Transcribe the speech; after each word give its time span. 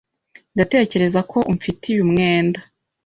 Ndatekereza 0.55 1.19
ko 1.31 1.37
umfitiye 1.51 1.99
umwenda. 2.05 2.59